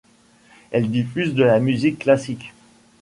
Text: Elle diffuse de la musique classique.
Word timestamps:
Elle 0.71 0.89
diffuse 0.89 1.35
de 1.35 1.43
la 1.43 1.59
musique 1.59 1.99
classique. 1.99 2.53